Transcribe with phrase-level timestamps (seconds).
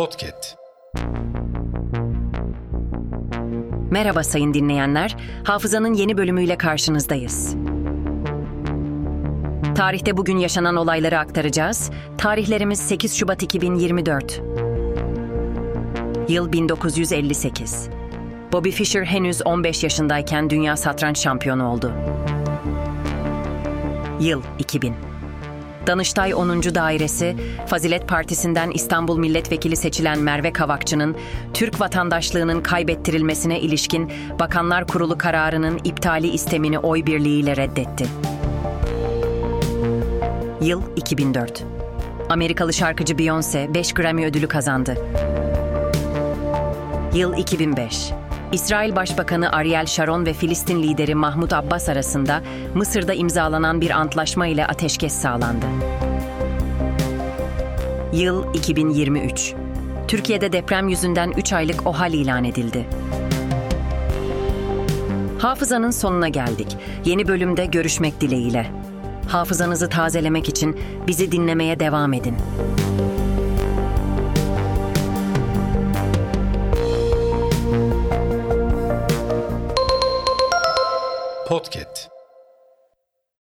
[0.00, 0.56] Podcast.
[3.90, 5.16] Merhaba sayın dinleyenler.
[5.44, 7.56] Hafızanın yeni bölümüyle karşınızdayız.
[9.74, 11.90] Tarihte bugün yaşanan olayları aktaracağız.
[12.18, 14.42] Tarihlerimiz 8 Şubat 2024.
[16.28, 17.88] Yıl 1958.
[18.52, 21.92] Bobby Fischer henüz 15 yaşındayken dünya satranç şampiyonu oldu.
[24.20, 25.09] Yıl 2000.
[25.86, 26.62] Danıştay 10.
[26.62, 27.36] Dairesi,
[27.66, 31.16] Fazilet Partisi'nden İstanbul Milletvekili seçilen Merve Kavakçı'nın
[31.54, 38.06] Türk vatandaşlığının kaybettirilmesine ilişkin Bakanlar Kurulu kararının iptali istemini oy birliğiyle reddetti.
[40.60, 41.64] Yıl 2004.
[42.28, 44.96] Amerikalı şarkıcı Beyoncé 5 Grammy ödülü kazandı.
[47.14, 48.12] Yıl 2005.
[48.52, 52.42] İsrail Başbakanı Ariel Sharon ve Filistin lideri Mahmut Abbas arasında
[52.74, 55.66] Mısır'da imzalanan bir antlaşma ile ateşkes sağlandı.
[58.12, 59.54] Yıl 2023.
[60.08, 62.86] Türkiye'de deprem yüzünden 3 aylık OHAL ilan edildi.
[65.38, 66.76] Hafızanın sonuna geldik.
[67.04, 68.66] Yeni bölümde görüşmek dileğiyle.
[69.28, 72.36] Hafızanızı tazelemek için bizi dinlemeye devam edin.
[81.50, 82.19] Podcast.